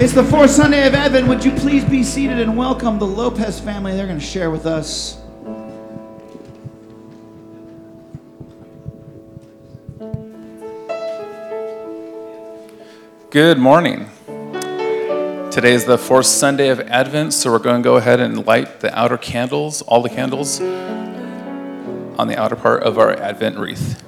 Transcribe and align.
It's 0.00 0.14
the 0.14 0.24
fourth 0.24 0.50
Sunday 0.50 0.86
of 0.86 0.94
Advent. 0.94 1.28
Would 1.28 1.44
you 1.44 1.52
please 1.52 1.84
be 1.84 2.02
seated 2.02 2.40
and 2.40 2.56
welcome 2.56 2.98
the 2.98 3.06
Lopez 3.06 3.60
family? 3.60 3.92
They're 3.92 4.06
going 4.06 4.18
to 4.18 4.24
share 4.24 4.50
with 4.50 4.66
us. 4.66 5.18
Good 13.30 13.58
morning. 13.58 14.08
Today 15.50 15.74
is 15.74 15.84
the 15.84 15.98
fourth 15.98 16.26
Sunday 16.26 16.68
of 16.68 16.80
Advent, 16.80 17.32
so 17.34 17.52
we're 17.52 17.58
going 17.58 17.82
to 17.82 17.84
go 17.84 17.96
ahead 17.96 18.18
and 18.18 18.46
light 18.46 18.80
the 18.80 18.98
outer 18.98 19.18
candles, 19.18 19.82
all 19.82 20.02
the 20.02 20.08
candles, 20.08 20.60
on 20.60 22.28
the 22.28 22.36
outer 22.36 22.56
part 22.56 22.82
of 22.82 22.98
our 22.98 23.12
Advent 23.12 23.58
wreath. 23.58 24.02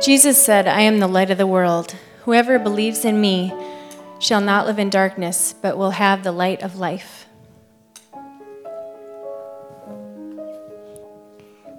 Jesus 0.00 0.40
said, 0.40 0.68
I 0.68 0.82
am 0.82 1.00
the 1.00 1.08
light 1.08 1.30
of 1.30 1.38
the 1.38 1.46
world. 1.46 1.96
Whoever 2.24 2.58
believes 2.58 3.04
in 3.04 3.20
me 3.20 3.52
shall 4.20 4.40
not 4.40 4.64
live 4.64 4.78
in 4.78 4.90
darkness, 4.90 5.52
but 5.52 5.76
will 5.76 5.90
have 5.90 6.22
the 6.22 6.30
light 6.30 6.62
of 6.62 6.76
life. 6.76 7.26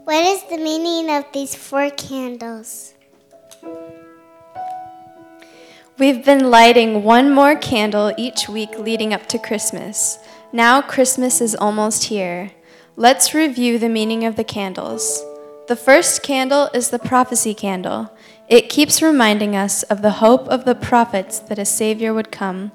What 0.03 0.25
is 0.25 0.43
the 0.49 0.57
meaning 0.57 1.09
of 1.15 1.25
these 1.31 1.55
four 1.55 1.89
candles? 1.91 2.93
We've 5.97 6.25
been 6.25 6.49
lighting 6.49 7.03
one 7.03 7.31
more 7.31 7.55
candle 7.55 8.13
each 8.17 8.49
week 8.49 8.77
leading 8.77 9.13
up 9.13 9.27
to 9.27 9.37
Christmas. 9.37 10.17
Now 10.51 10.81
Christmas 10.81 11.39
is 11.41 11.55
almost 11.55 12.05
here. 12.05 12.51
Let's 12.95 13.33
review 13.33 13.77
the 13.77 13.87
meaning 13.87 14.25
of 14.25 14.35
the 14.35 14.43
candles. 14.43 15.23
The 15.69 15.75
first 15.75 16.23
candle 16.23 16.67
is 16.73 16.89
the 16.89 16.97
prophecy 16.97 17.53
candle. 17.53 18.11
It 18.47 18.69
keeps 18.69 19.03
reminding 19.03 19.55
us 19.55 19.83
of 19.83 20.01
the 20.01 20.13
hope 20.13 20.47
of 20.47 20.65
the 20.65 20.73
prophets 20.73 21.37
that 21.41 21.59
a 21.59 21.63
Savior 21.63 22.11
would 22.11 22.31
come. 22.31 22.71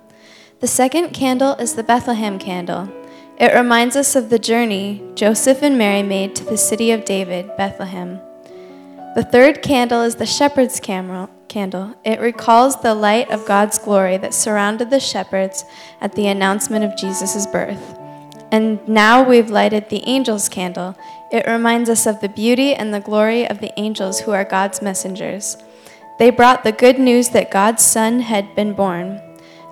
The 0.60 0.68
second 0.68 1.10
candle 1.10 1.54
is 1.56 1.74
the 1.74 1.82
Bethlehem 1.82 2.38
candle. 2.38 2.88
It 3.36 3.52
reminds 3.52 3.96
us 3.96 4.14
of 4.14 4.30
the 4.30 4.38
journey 4.38 5.02
Joseph 5.16 5.60
and 5.60 5.76
Mary 5.76 6.04
made 6.04 6.36
to 6.36 6.44
the 6.44 6.56
city 6.56 6.92
of 6.92 7.04
David, 7.04 7.50
Bethlehem. 7.56 8.20
The 9.16 9.28
third 9.28 9.60
candle 9.60 10.02
is 10.02 10.14
the 10.14 10.24
shepherd's 10.24 10.78
candle. 10.78 11.28
It 12.04 12.20
recalls 12.20 12.80
the 12.80 12.94
light 12.94 13.28
of 13.32 13.44
God's 13.44 13.76
glory 13.76 14.18
that 14.18 14.34
surrounded 14.34 14.90
the 14.90 15.00
shepherds 15.00 15.64
at 16.00 16.12
the 16.12 16.28
announcement 16.28 16.84
of 16.84 16.96
Jesus' 16.96 17.44
birth. 17.48 17.98
And 18.54 18.86
now 18.86 19.28
we've 19.28 19.50
lighted 19.50 19.88
the 19.88 20.04
angel's 20.04 20.48
candle. 20.48 20.96
It 21.32 21.44
reminds 21.44 21.90
us 21.90 22.06
of 22.06 22.20
the 22.20 22.28
beauty 22.28 22.72
and 22.72 22.94
the 22.94 23.00
glory 23.00 23.48
of 23.48 23.58
the 23.58 23.76
angels 23.76 24.20
who 24.20 24.30
are 24.30 24.44
God's 24.44 24.80
messengers. 24.80 25.56
They 26.20 26.30
brought 26.30 26.62
the 26.62 26.70
good 26.70 27.00
news 27.00 27.30
that 27.30 27.50
God's 27.50 27.82
Son 27.82 28.20
had 28.20 28.54
been 28.54 28.72
born. 28.72 29.20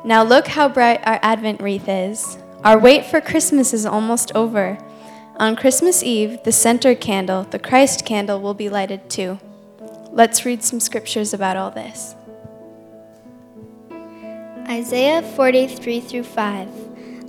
Now 0.05 0.25
look 0.25 0.48
how 0.48 0.69
bright 0.69 1.00
our 1.06 1.20
Advent 1.22 1.62
wreath 1.62 1.88
is. 1.88 2.38
Our 2.64 2.77
wait 2.77 3.06
for 3.06 3.20
Christmas 3.20 3.72
is 3.72 3.86
almost 3.86 4.33
over. 4.34 4.77
On 5.36 5.55
Christmas 5.55 6.03
Eve, 6.03 6.42
the 6.42 6.50
center 6.50 6.97
candle, 6.97 7.44
the 7.44 7.60
Christ 7.60 8.05
candle, 8.05 8.41
will 8.41 8.53
be 8.53 8.69
lighted 8.69 9.08
too. 9.08 9.38
Let's 10.10 10.44
read 10.44 10.64
some 10.64 10.80
scriptures 10.80 11.33
about 11.33 11.56
all 11.56 11.70
this. 11.70 12.16
Isaiah 14.69 15.22
43 15.22 16.00
through 16.00 16.25
5. 16.25 16.92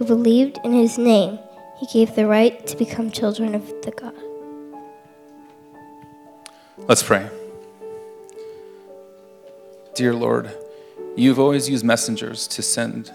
who 0.00 0.06
believed 0.06 0.58
in 0.64 0.72
his 0.72 0.96
name, 0.96 1.38
he 1.78 1.86
gave 1.92 2.14
the 2.14 2.26
right 2.26 2.66
to 2.66 2.74
become 2.74 3.10
children 3.10 3.54
of 3.54 3.66
the 3.82 3.90
God. 3.90 4.14
Let's 6.88 7.02
pray. 7.02 7.28
Dear 9.94 10.14
Lord, 10.14 10.50
you've 11.16 11.38
always 11.38 11.68
used 11.68 11.84
messengers 11.84 12.48
to 12.48 12.62
send, 12.62 13.12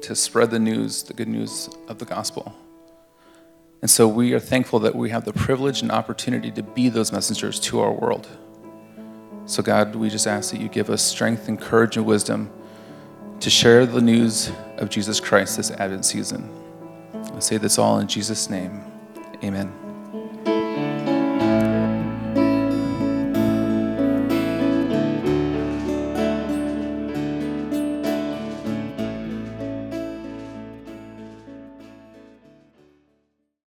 to 0.00 0.16
spread 0.16 0.50
the 0.50 0.58
news, 0.58 1.02
the 1.02 1.12
good 1.12 1.28
news 1.28 1.68
of 1.86 1.98
the 1.98 2.06
gospel. 2.06 2.54
And 3.82 3.90
so 3.90 4.08
we 4.08 4.32
are 4.32 4.40
thankful 4.40 4.78
that 4.78 4.94
we 4.94 5.10
have 5.10 5.26
the 5.26 5.34
privilege 5.34 5.82
and 5.82 5.92
opportunity 5.92 6.50
to 6.52 6.62
be 6.62 6.88
those 6.88 7.12
messengers 7.12 7.60
to 7.60 7.80
our 7.80 7.92
world. 7.92 8.26
So, 9.44 9.62
God, 9.62 9.94
we 9.96 10.08
just 10.08 10.26
ask 10.26 10.50
that 10.52 10.62
you 10.62 10.70
give 10.70 10.88
us 10.88 11.02
strength 11.02 11.46
and 11.48 11.60
courage 11.60 11.98
and 11.98 12.06
wisdom 12.06 12.50
to 13.40 13.50
share 13.50 13.84
the 13.84 14.00
news 14.00 14.50
of 14.82 14.90
Jesus 14.90 15.20
Christ 15.20 15.56
this 15.56 15.70
Advent 15.70 16.04
season. 16.04 16.50
I 17.14 17.38
say 17.38 17.56
this 17.56 17.78
all 17.78 18.00
in 18.00 18.08
Jesus' 18.08 18.50
name. 18.50 18.82
Amen. 19.42 19.72